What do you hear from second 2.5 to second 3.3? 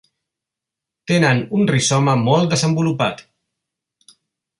desenvolupat.